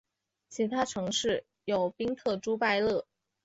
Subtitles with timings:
[0.49, 3.05] 其他城市有宾特朱拜勒。